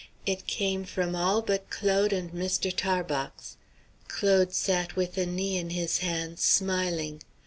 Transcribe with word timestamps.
It 0.25 0.47
came 0.47 0.83
from 0.83 1.15
all 1.15 1.43
but 1.43 1.69
Claude 1.69 2.11
and 2.11 2.31
Mr. 2.31 2.75
Tarbox. 2.75 3.57
Claude 4.07 4.51
sat 4.51 4.95
with 4.95 5.15
a 5.15 5.27
knee 5.27 5.57
in 5.59 5.69
his 5.69 5.99
hands, 5.99 6.41
smiling. 6.41 7.21